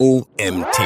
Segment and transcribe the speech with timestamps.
[0.00, 0.78] OMT.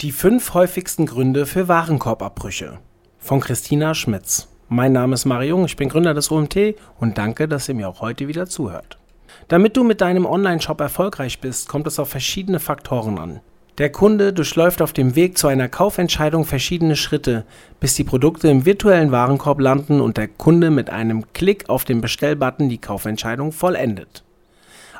[0.00, 2.80] Die fünf häufigsten Gründe für Warenkorbabbrüche
[3.20, 4.48] von Christina Schmitz.
[4.68, 8.00] Mein Name ist Mario ich bin Gründer des OMT und danke, dass ihr mir auch
[8.00, 8.98] heute wieder zuhört.
[9.46, 13.40] Damit du mit deinem Online-Shop erfolgreich bist, kommt es auf verschiedene Faktoren an.
[13.78, 17.44] Der Kunde durchläuft auf dem Weg zu einer Kaufentscheidung verschiedene Schritte,
[17.78, 22.00] bis die Produkte im virtuellen Warenkorb landen und der Kunde mit einem Klick auf den
[22.00, 24.24] Bestellbutton die Kaufentscheidung vollendet.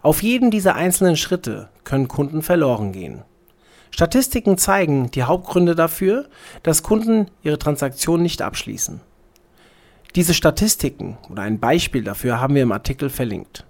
[0.05, 3.23] Auf jeden dieser einzelnen Schritte können Kunden verloren gehen.
[3.91, 6.27] Statistiken zeigen die Hauptgründe dafür,
[6.62, 9.01] dass Kunden ihre Transaktion nicht abschließen.
[10.14, 13.64] Diese Statistiken oder ein Beispiel dafür haben wir im Artikel verlinkt.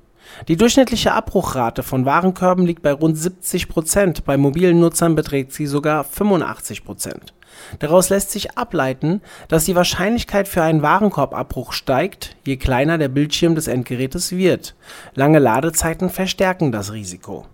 [0.48, 5.66] Die durchschnittliche Abbruchrate von Warenkörben liegt bei rund 70 Prozent, bei mobilen Nutzern beträgt sie
[5.66, 7.33] sogar 85 Prozent.
[7.78, 13.54] Daraus lässt sich ableiten, dass die Wahrscheinlichkeit für einen Warenkorbabbruch steigt, je kleiner der Bildschirm
[13.54, 14.74] des Endgerätes wird.
[15.14, 17.46] Lange Ladezeiten verstärken das Risiko.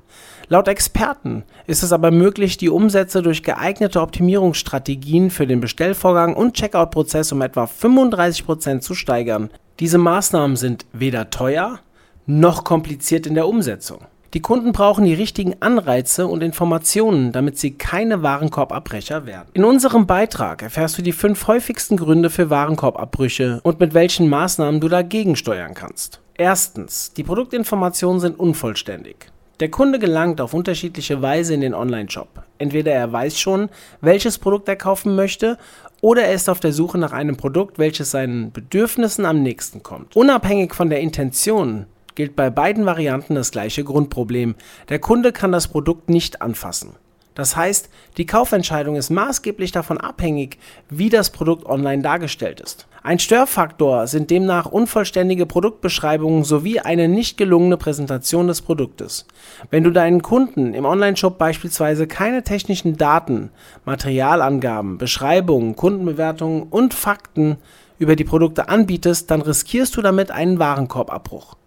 [0.48, 6.54] Laut Experten ist es aber möglich, die Umsätze durch geeignete Optimierungsstrategien für den Bestellvorgang und
[6.54, 9.50] Checkout-Prozess um etwa 35 Prozent zu steigern.
[9.78, 11.78] Diese Maßnahmen sind weder teuer
[12.26, 14.06] noch kompliziert in der Umsetzung.
[14.32, 19.48] Die Kunden brauchen die richtigen Anreize und Informationen, damit sie keine Warenkorbabbrecher werden.
[19.54, 24.80] In unserem Beitrag erfährst du die fünf häufigsten Gründe für Warenkorbabbrüche und mit welchen Maßnahmen
[24.80, 26.20] du dagegen steuern kannst.
[26.34, 29.16] Erstens, die Produktinformationen sind unvollständig.
[29.58, 32.44] Der Kunde gelangt auf unterschiedliche Weise in den Online-Shop.
[32.58, 33.68] Entweder er weiß schon,
[34.00, 35.58] welches Produkt er kaufen möchte,
[36.02, 40.16] oder er ist auf der Suche nach einem Produkt, welches seinen Bedürfnissen am nächsten kommt.
[40.16, 44.54] Unabhängig von der Intention gilt bei beiden Varianten das gleiche Grundproblem.
[44.88, 46.96] Der Kunde kann das Produkt nicht anfassen.
[47.34, 52.86] Das heißt, die Kaufentscheidung ist maßgeblich davon abhängig, wie das Produkt online dargestellt ist.
[53.02, 59.26] Ein Störfaktor sind demnach unvollständige Produktbeschreibungen sowie eine nicht gelungene Präsentation des Produktes.
[59.70, 63.50] Wenn du deinen Kunden im Onlineshop beispielsweise keine technischen Daten,
[63.86, 67.56] Materialangaben, Beschreibungen, Kundenbewertungen und Fakten
[67.98, 71.59] über die Produkte anbietest, dann riskierst du damit einen Warenkorbabbruch.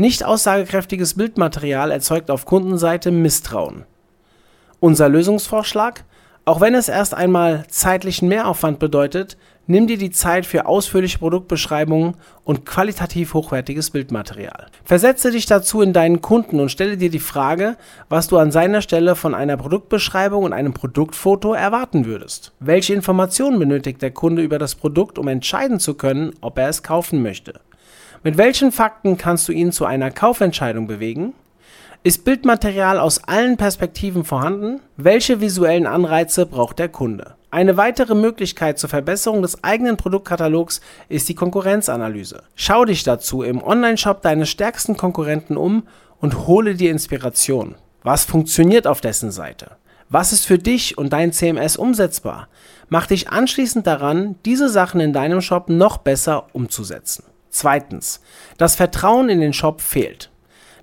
[0.00, 3.84] Nicht aussagekräftiges Bildmaterial erzeugt auf Kundenseite Misstrauen.
[4.80, 6.04] Unser Lösungsvorschlag?
[6.46, 12.14] Auch wenn es erst einmal zeitlichen Mehraufwand bedeutet, nimm dir die Zeit für ausführliche Produktbeschreibungen
[12.44, 14.68] und qualitativ hochwertiges Bildmaterial.
[14.84, 17.76] Versetze dich dazu in deinen Kunden und stelle dir die Frage,
[18.08, 22.52] was du an seiner Stelle von einer Produktbeschreibung und einem Produktfoto erwarten würdest.
[22.58, 26.82] Welche Informationen benötigt der Kunde über das Produkt, um entscheiden zu können, ob er es
[26.82, 27.60] kaufen möchte?
[28.22, 31.32] Mit welchen Fakten kannst du ihn zu einer Kaufentscheidung bewegen?
[32.02, 34.80] Ist Bildmaterial aus allen Perspektiven vorhanden?
[34.98, 37.36] Welche visuellen Anreize braucht der Kunde?
[37.50, 42.42] Eine weitere Möglichkeit zur Verbesserung des eigenen Produktkatalogs ist die Konkurrenzanalyse.
[42.54, 45.84] Schau dich dazu im Onlineshop deines stärksten Konkurrenten um
[46.18, 47.74] und hole dir Inspiration.
[48.02, 49.78] Was funktioniert auf dessen Seite?
[50.10, 52.48] Was ist für dich und dein CMS umsetzbar?
[52.90, 57.24] Mach dich anschließend daran, diese Sachen in deinem Shop noch besser umzusetzen.
[57.50, 58.20] Zweitens,
[58.58, 60.30] das Vertrauen in den Shop fehlt.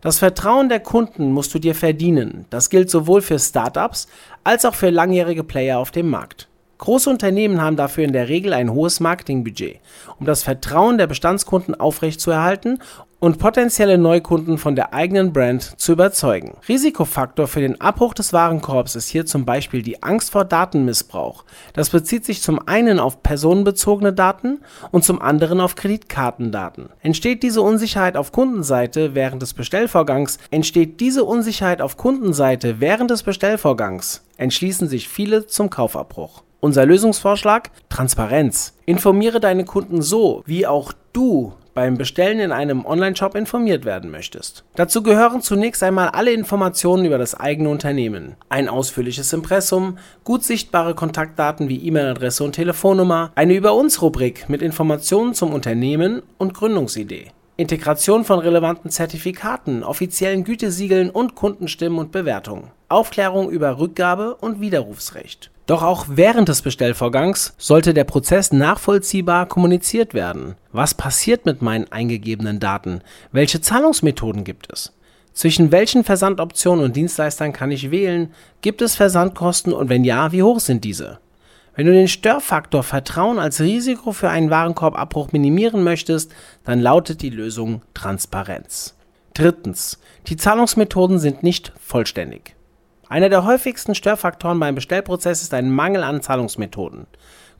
[0.01, 2.45] Das Vertrauen der Kunden musst du dir verdienen.
[2.49, 4.07] Das gilt sowohl für Startups
[4.43, 6.47] als auch für langjährige Player auf dem Markt.
[6.77, 9.79] Große Unternehmen haben dafür in der Regel ein hohes Marketingbudget,
[10.19, 12.79] um das Vertrauen der Bestandskunden aufrechtzuerhalten
[13.19, 16.55] und potenzielle Neukunden von der eigenen Brand zu überzeugen.
[16.69, 21.43] Risikofaktor für den Abbruch des Warenkorbs ist hier zum Beispiel die Angst vor Datenmissbrauch.
[21.73, 24.59] Das bezieht sich zum einen auf personenbezogene Daten
[24.91, 26.89] und zum anderen auf Kreditkartendaten.
[27.01, 33.23] Entsteht diese Unsicherheit auf Kundenseite während des Bestellvorgangs, entsteht diese Unsicherheit auf Kundenseite während des
[33.23, 36.43] Bestellvorgangs, entschließen sich viele zum Kaufabbruch.
[36.59, 37.69] Unser Lösungsvorschlag?
[37.89, 38.73] Transparenz.
[38.85, 44.63] Informiere deine Kunden so, wie auch du beim Bestellen in einem Online-Shop informiert werden möchtest.
[44.75, 48.35] Dazu gehören zunächst einmal alle Informationen über das eigene Unternehmen.
[48.49, 54.63] Ein ausführliches Impressum, gut sichtbare Kontaktdaten wie E-Mail-Adresse und Telefonnummer, eine Über uns Rubrik mit
[54.63, 57.27] Informationen zum Unternehmen und Gründungsidee.
[57.57, 62.71] Integration von relevanten Zertifikaten, offiziellen Gütesiegeln und Kundenstimmen und Bewertungen.
[62.89, 65.51] Aufklärung über Rückgabe und Widerrufsrecht.
[65.67, 70.55] Doch auch während des Bestellvorgangs sollte der Prozess nachvollziehbar kommuniziert werden.
[70.71, 73.01] Was passiert mit meinen eingegebenen Daten?
[73.33, 74.93] Welche Zahlungsmethoden gibt es?
[75.33, 78.33] Zwischen welchen Versandoptionen und Dienstleistern kann ich wählen?
[78.61, 81.19] Gibt es Versandkosten und wenn ja, wie hoch sind diese?
[81.75, 86.33] Wenn du den Störfaktor Vertrauen als Risiko für einen Warenkorbabbruch minimieren möchtest,
[86.63, 88.95] dann lautet die Lösung Transparenz.
[89.35, 89.99] Drittens.
[90.27, 92.56] Die Zahlungsmethoden sind nicht vollständig.
[93.09, 97.07] Einer der häufigsten Störfaktoren beim Bestellprozess ist ein Mangel an Zahlungsmethoden.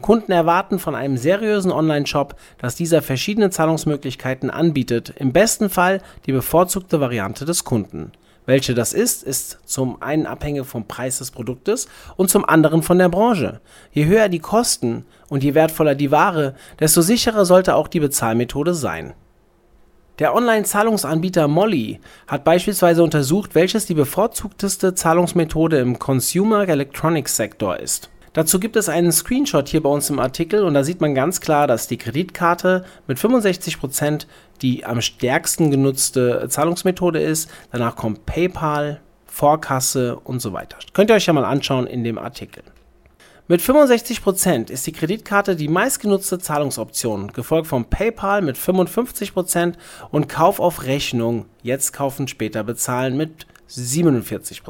[0.01, 6.33] Kunden erwarten von einem seriösen Online-Shop, dass dieser verschiedene Zahlungsmöglichkeiten anbietet, im besten Fall die
[6.33, 8.11] bevorzugte Variante des Kunden.
[8.45, 12.97] Welche das ist, ist zum einen abhängig vom Preis des Produktes und zum anderen von
[12.97, 13.59] der Branche.
[13.91, 18.73] Je höher die Kosten und je wertvoller die Ware, desto sicherer sollte auch die Bezahlmethode
[18.73, 19.13] sein.
[20.19, 28.10] Der Online-Zahlungsanbieter Molly hat beispielsweise untersucht, welches die bevorzugteste Zahlungsmethode im Consumer Electronics Sektor ist.
[28.34, 31.40] Dazu gibt es einen Screenshot hier bei uns im Artikel und da sieht man ganz
[31.40, 34.25] klar, dass die Kreditkarte mit 65%
[34.64, 37.52] die am stärksten genutzte Zahlungsmethode ist.
[37.72, 40.78] Danach kommt PayPal, Vorkasse und so weiter.
[40.94, 42.64] Könnt ihr euch ja mal anschauen in dem Artikel.
[43.49, 49.75] Mit 65% ist die Kreditkarte die meistgenutzte Zahlungsoption, gefolgt von PayPal mit 55%
[50.11, 54.63] und Kauf auf Rechnung, jetzt kaufen, später bezahlen mit 47%.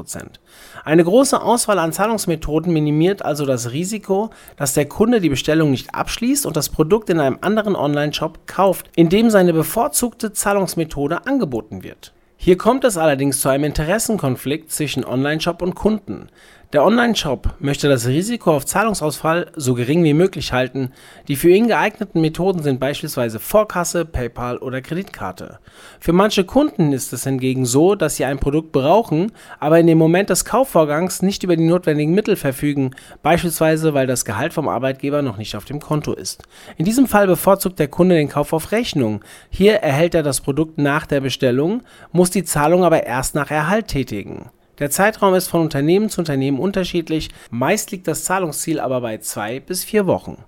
[0.84, 5.92] Eine große Auswahl an Zahlungsmethoden minimiert also das Risiko, dass der Kunde die Bestellung nicht
[5.96, 11.82] abschließt und das Produkt in einem anderen Online-Shop kauft, in dem seine bevorzugte Zahlungsmethode angeboten
[11.82, 12.12] wird.
[12.40, 16.28] Hier kommt es allerdings zu einem Interessenkonflikt zwischen Online-Shop und Kunden.
[16.74, 20.92] Der Online-Shop möchte das Risiko auf Zahlungsausfall so gering wie möglich halten.
[21.26, 25.60] Die für ihn geeigneten Methoden sind beispielsweise Vorkasse, PayPal oder Kreditkarte.
[25.98, 29.96] Für manche Kunden ist es hingegen so, dass sie ein Produkt brauchen, aber in dem
[29.96, 32.90] Moment des Kaufvorgangs nicht über die notwendigen Mittel verfügen,
[33.22, 36.42] beispielsweise weil das Gehalt vom Arbeitgeber noch nicht auf dem Konto ist.
[36.76, 39.24] In diesem Fall bevorzugt der Kunde den Kauf auf Rechnung.
[39.48, 41.82] Hier erhält er das Produkt nach der Bestellung,
[42.12, 44.50] muss die Zahlung aber erst nach Erhalt tätigen.
[44.78, 49.60] Der Zeitraum ist von Unternehmen zu Unternehmen unterschiedlich, meist liegt das Zahlungsziel aber bei zwei
[49.60, 50.44] bis vier Wochen.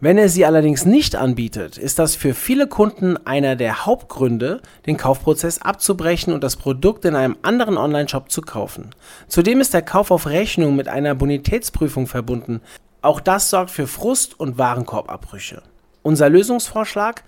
[0.00, 4.96] Wenn er sie allerdings nicht anbietet, ist das für viele Kunden einer der Hauptgründe, den
[4.96, 8.90] Kaufprozess abzubrechen und das Produkt in einem anderen Onlineshop zu kaufen.
[9.28, 12.60] Zudem ist der Kauf auf Rechnung mit einer Bonitätsprüfung verbunden.
[13.02, 15.62] Auch das sorgt für Frust und Warenkorbabbrüche.
[16.02, 17.22] Unser Lösungsvorschlag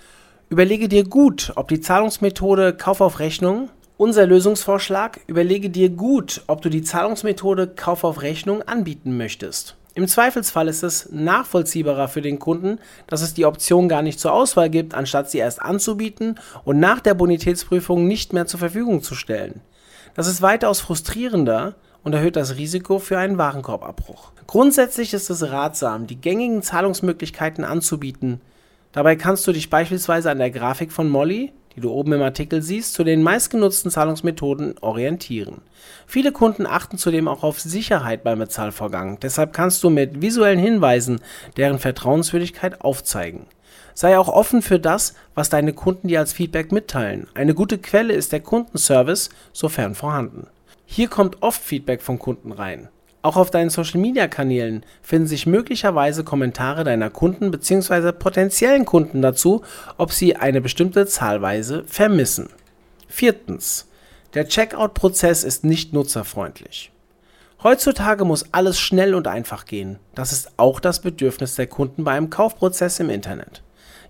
[0.48, 6.62] Überlege dir gut, ob die Zahlungsmethode Kauf auf Rechnung unser Lösungsvorschlag: Überlege dir gut, ob
[6.62, 9.76] du die Zahlungsmethode Kauf auf Rechnung anbieten möchtest.
[9.96, 14.34] Im Zweifelsfall ist es nachvollziehbarer für den Kunden, dass es die Option gar nicht zur
[14.34, 19.14] Auswahl gibt, anstatt sie erst anzubieten und nach der Bonitätsprüfung nicht mehr zur Verfügung zu
[19.14, 19.62] stellen.
[20.12, 24.32] Das ist weitaus frustrierender und erhöht das Risiko für einen Warenkorbabbruch.
[24.46, 28.42] Grundsätzlich ist es ratsam, die gängigen Zahlungsmöglichkeiten anzubieten.
[28.92, 32.62] Dabei kannst du dich beispielsweise an der Grafik von Molly die du oben im Artikel
[32.62, 35.60] siehst, zu den meistgenutzten Zahlungsmethoden orientieren.
[36.06, 41.20] Viele Kunden achten zudem auch auf Sicherheit beim Bezahlvorgang, deshalb kannst du mit visuellen Hinweisen
[41.56, 43.46] deren Vertrauenswürdigkeit aufzeigen.
[43.94, 47.28] Sei auch offen für das, was deine Kunden dir als Feedback mitteilen.
[47.34, 50.48] Eine gute Quelle ist der Kundenservice, sofern vorhanden.
[50.84, 52.88] Hier kommt oft Feedback von Kunden rein.
[53.26, 58.12] Auch auf deinen Social-Media-Kanälen finden sich möglicherweise Kommentare deiner Kunden bzw.
[58.12, 59.62] potenziellen Kunden dazu,
[59.96, 62.50] ob sie eine bestimmte Zahlweise vermissen.
[63.08, 63.88] Viertens.
[64.34, 66.92] Der Checkout-Prozess ist nicht nutzerfreundlich.
[67.64, 69.98] Heutzutage muss alles schnell und einfach gehen.
[70.14, 73.60] Das ist auch das Bedürfnis der Kunden bei einem Kaufprozess im Internet.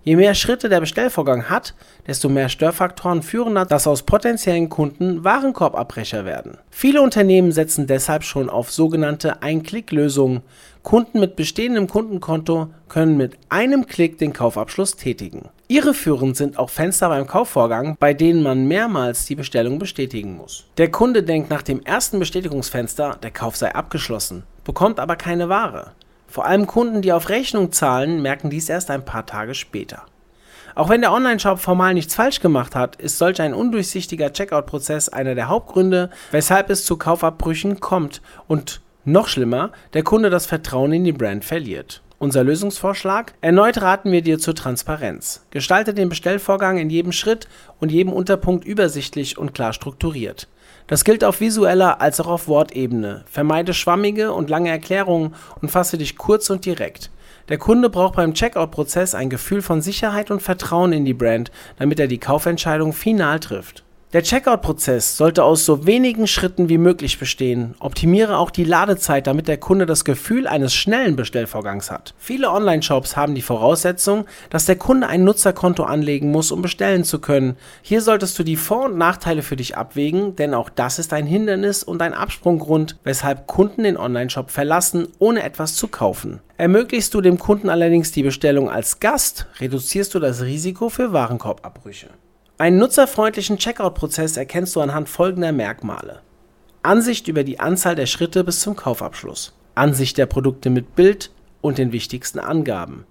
[0.07, 1.73] Je mehr Schritte der Bestellvorgang hat,
[2.07, 6.57] desto mehr Störfaktoren führen dazu, dass aus potenziellen Kunden Warenkorbabbrecher werden.
[6.69, 10.43] Viele Unternehmen setzen deshalb schon auf sogenannte Ein-Klick-Lösungen.
[10.81, 15.49] Kunden mit bestehendem Kundenkonto können mit einem Klick den Kaufabschluss tätigen.
[15.67, 20.67] Irreführend sind auch Fenster beim Kaufvorgang, bei denen man mehrmals die Bestellung bestätigen muss.
[20.77, 25.91] Der Kunde denkt nach dem ersten Bestätigungsfenster, der Kauf sei abgeschlossen, bekommt aber keine Ware.
[26.27, 30.03] Vor allem Kunden, die auf Rechnung zahlen, merken dies erst ein paar Tage später.
[30.75, 35.33] Auch wenn der Online-Shop formal nichts falsch gemacht hat, ist solch ein undurchsichtiger Checkout-Prozess einer
[35.33, 41.03] der Hauptgründe, weshalb es zu Kaufabbrüchen kommt und noch schlimmer, der Kunde das Vertrauen in
[41.03, 42.03] die Brand verliert.
[42.19, 43.33] Unser Lösungsvorschlag?
[43.41, 45.45] Erneut raten wir dir zur Transparenz.
[45.49, 47.47] Gestalte den Bestellvorgang in jedem Schritt
[47.79, 50.47] und jedem Unterpunkt übersichtlich und klar strukturiert.
[50.87, 53.25] Das gilt auf visueller als auch auf Wortebene.
[53.29, 57.11] Vermeide schwammige und lange Erklärungen und fasse dich kurz und direkt.
[57.49, 61.99] Der Kunde braucht beim Checkout-Prozess ein Gefühl von Sicherheit und Vertrauen in die Brand, damit
[61.99, 63.83] er die Kaufentscheidung final trifft.
[64.13, 67.75] Der Checkout-Prozess sollte aus so wenigen Schritten wie möglich bestehen.
[67.79, 72.13] Optimiere auch die Ladezeit, damit der Kunde das Gefühl eines schnellen Bestellvorgangs hat.
[72.17, 77.19] Viele Online-Shops haben die Voraussetzung, dass der Kunde ein Nutzerkonto anlegen muss, um bestellen zu
[77.19, 77.57] können.
[77.81, 81.25] Hier solltest du die Vor- und Nachteile für dich abwägen, denn auch das ist ein
[81.25, 86.39] Hindernis und ein Absprunggrund, weshalb Kunden den Online-Shop verlassen, ohne etwas zu kaufen.
[86.55, 92.07] Ermöglichst du dem Kunden allerdings die Bestellung als Gast, reduzierst du das Risiko für Warenkorbabbrüche.
[92.59, 96.21] Einen nutzerfreundlichen Checkout-Prozess erkennst du anhand folgender Merkmale.
[96.81, 99.53] Ansicht über die Anzahl der Schritte bis zum Kaufabschluss.
[99.75, 101.29] Ansicht der Produkte mit Bild
[101.61, 103.05] und den wichtigsten Angaben.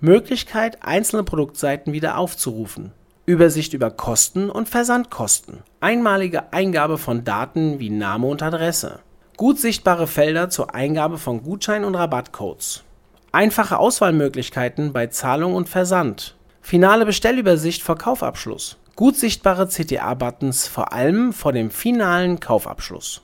[0.00, 2.92] Möglichkeit, einzelne Produktseiten wieder aufzurufen.
[3.24, 8.98] Übersicht über Kosten und Versandkosten, einmalige Eingabe von Daten wie Name und Adresse,
[9.36, 12.82] gut sichtbare Felder zur Eingabe von Gutschein und Rabattcodes,
[13.30, 21.32] einfache Auswahlmöglichkeiten bei Zahlung und Versand, finale Bestellübersicht vor Kaufabschluss, gut sichtbare CTA-Buttons vor allem
[21.32, 23.22] vor dem finalen Kaufabschluss.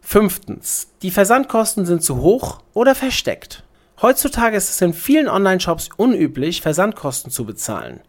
[0.00, 0.88] Fünftens.
[1.02, 3.64] Die Versandkosten sind zu hoch oder versteckt.
[4.02, 8.00] Heutzutage ist es in vielen Online-Shops unüblich, Versandkosten zu bezahlen.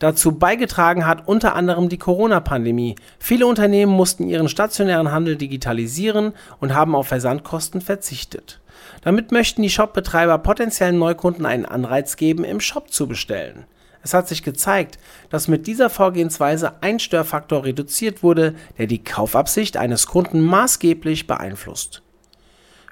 [0.00, 2.96] Dazu beigetragen hat unter anderem die Corona-Pandemie.
[3.18, 8.60] Viele Unternehmen mussten ihren stationären Handel digitalisieren und haben auf Versandkosten verzichtet.
[9.02, 13.66] Damit möchten die Shopbetreiber potenziellen Neukunden einen Anreiz geben, im Shop zu bestellen.
[14.06, 19.76] Es hat sich gezeigt, dass mit dieser Vorgehensweise ein Störfaktor reduziert wurde, der die Kaufabsicht
[19.76, 22.02] eines Kunden maßgeblich beeinflusst.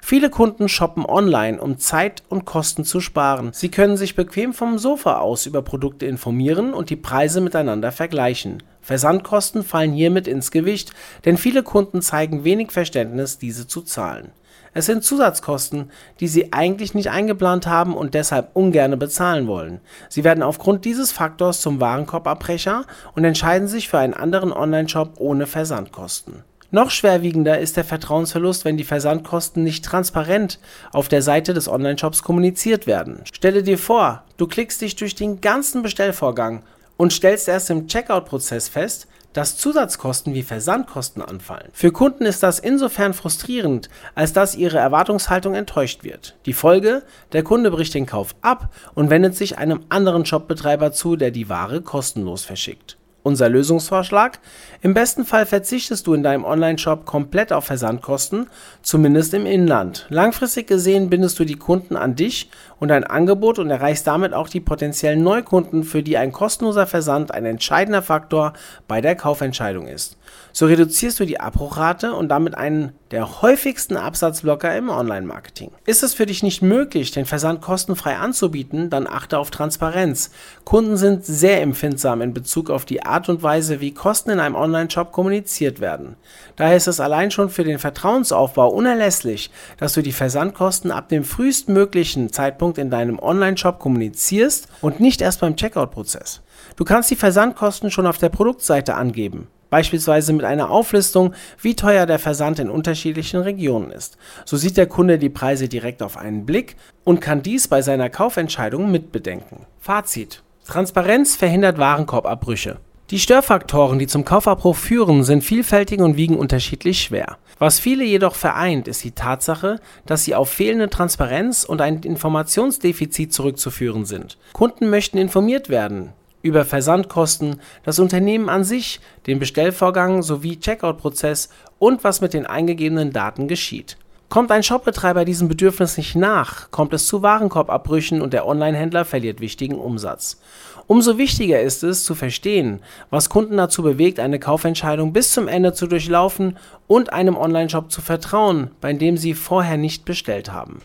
[0.01, 3.51] Viele Kunden shoppen online, um Zeit und Kosten zu sparen.
[3.53, 8.61] Sie können sich bequem vom Sofa aus über Produkte informieren und die Preise miteinander vergleichen.
[8.81, 10.91] Versandkosten fallen hiermit ins Gewicht,
[11.23, 14.33] denn viele Kunden zeigen wenig Verständnis, diese zu zahlen.
[14.77, 15.89] Es sind Zusatzkosten,
[16.19, 19.79] die sie eigentlich nicht eingeplant haben und deshalb ungern bezahlen wollen.
[20.09, 22.83] Sie werden aufgrund dieses Faktors zum Warenkorbabbrecher
[23.15, 26.43] und entscheiden sich für einen anderen Online-Shop ohne Versandkosten.
[26.71, 30.59] Noch schwerwiegender ist der Vertrauensverlust, wenn die Versandkosten nicht transparent
[30.91, 33.21] auf der Seite des Onlineshops kommuniziert werden.
[33.31, 36.63] Stelle dir vor, du klickst dich durch den ganzen Bestellvorgang
[36.97, 41.69] und stellst erst im Checkout-Prozess fest, dass Zusatzkosten wie Versandkosten anfallen.
[41.73, 46.35] Für Kunden ist das insofern frustrierend, als dass ihre Erwartungshaltung enttäuscht wird.
[46.45, 51.17] Die Folge, der Kunde bricht den Kauf ab und wendet sich einem anderen Shopbetreiber zu,
[51.17, 52.97] der die Ware kostenlos verschickt.
[53.25, 54.37] Unser Lösungsvorschlag?
[54.83, 58.45] Im besten Fall verzichtest du in deinem Online-Shop komplett auf Versandkosten,
[58.83, 60.05] zumindest im Inland.
[60.09, 64.47] Langfristig gesehen bindest du die Kunden an dich und dein Angebot und erreichst damit auch
[64.47, 68.53] die potenziellen Neukunden, für die ein kostenloser Versand ein entscheidender Faktor
[68.87, 70.17] bei der Kaufentscheidung ist.
[70.51, 75.71] So reduzierst du die Abbruchrate und damit einen der häufigsten Absatzblocker im Online-Marketing.
[75.85, 80.31] Ist es für dich nicht möglich, den Versand kostenfrei anzubieten, dann achte auf Transparenz.
[80.63, 84.55] Kunden sind sehr empfindsam in Bezug auf die Art und Weise, wie Kosten in einem
[84.55, 86.17] Online-Shop kommuniziert werden.
[86.57, 91.23] Daher ist es allein schon für den Vertrauensaufbau unerlässlich, dass du die Versandkosten ab dem
[91.23, 96.41] frühestmöglichen Zeitpunkt in deinem Online-Shop kommunizierst und nicht erst beim Checkout-Prozess.
[96.75, 102.05] Du kannst die Versandkosten schon auf der Produktseite angeben beispielsweise mit einer Auflistung, wie teuer
[102.05, 104.17] der Versand in unterschiedlichen Regionen ist.
[104.45, 108.09] So sieht der Kunde die Preise direkt auf einen Blick und kann dies bei seiner
[108.09, 109.65] Kaufentscheidung mitbedenken.
[109.79, 110.43] Fazit.
[110.65, 112.77] Transparenz verhindert Warenkorbabbrüche.
[113.11, 117.37] Die Störfaktoren, die zum Kaufabbruch führen, sind vielfältig und wiegen unterschiedlich schwer.
[117.59, 123.31] Was viele jedoch vereint, ist die Tatsache, dass sie auf fehlende Transparenz und ein Informationsdefizit
[123.31, 124.39] zurückzuführen sind.
[124.53, 132.03] Kunden möchten informiert werden, über Versandkosten, das Unternehmen an sich, den Bestellvorgang sowie Checkout-Prozess und
[132.03, 133.97] was mit den eingegebenen Daten geschieht.
[134.29, 139.39] Kommt ein Shopbetreiber diesem Bedürfnis nicht nach, kommt es zu Warenkorbabbrüchen und der Onlinehändler verliert
[139.39, 140.41] wichtigen Umsatz.
[140.87, 145.73] Umso wichtiger ist es zu verstehen, was Kunden dazu bewegt, eine Kaufentscheidung bis zum Ende
[145.73, 150.81] zu durchlaufen und einem Onlineshop zu vertrauen, bei dem sie vorher nicht bestellt haben.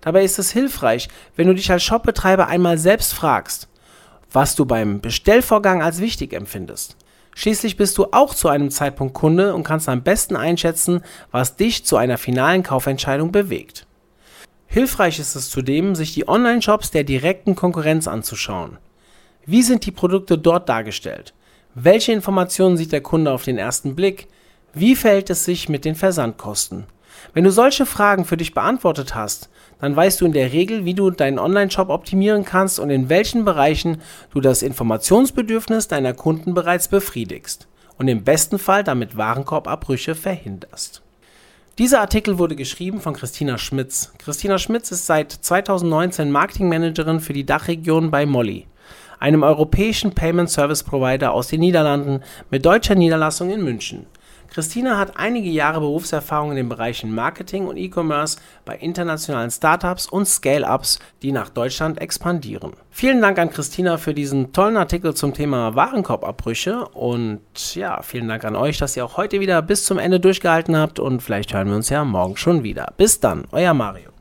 [0.00, 3.68] Dabei ist es hilfreich, wenn du dich als Shopbetreiber einmal selbst fragst,
[4.32, 6.96] was du beim Bestellvorgang als wichtig empfindest.
[7.34, 11.84] Schließlich bist du auch zu einem Zeitpunkt Kunde und kannst am besten einschätzen, was dich
[11.84, 13.86] zu einer finalen Kaufentscheidung bewegt.
[14.66, 18.78] Hilfreich ist es zudem, sich die Online-Shops der direkten Konkurrenz anzuschauen.
[19.50, 21.32] Wie sind die Produkte dort dargestellt?
[21.74, 24.28] Welche Informationen sieht der Kunde auf den ersten Blick?
[24.74, 26.84] Wie verhält es sich mit den Versandkosten?
[27.32, 29.48] Wenn du solche Fragen für dich beantwortet hast,
[29.80, 33.46] dann weißt du in der Regel, wie du deinen Online-Shop optimieren kannst und in welchen
[33.46, 34.02] Bereichen
[34.34, 41.00] du das Informationsbedürfnis deiner Kunden bereits befriedigst und im besten Fall damit Warenkorbabbrüche verhinderst.
[41.78, 44.12] Dieser Artikel wurde geschrieben von Christina Schmitz.
[44.18, 48.66] Christina Schmitz ist seit 2019 Marketingmanagerin für die Dachregion bei Molly,
[49.18, 54.06] einem europäischen Payment Service Provider aus den Niederlanden mit deutscher Niederlassung in München.
[54.50, 60.26] Christina hat einige Jahre Berufserfahrung in den Bereichen Marketing und E-Commerce bei internationalen Startups und
[60.26, 62.72] Scale-Ups, die nach Deutschland expandieren.
[62.90, 67.40] Vielen Dank an Christina für diesen tollen Artikel zum Thema Warenkorbabbrüche und
[67.74, 70.98] ja, vielen Dank an euch, dass ihr auch heute wieder bis zum Ende durchgehalten habt
[70.98, 72.92] und vielleicht hören wir uns ja morgen schon wieder.
[72.96, 74.17] Bis dann, euer Mario.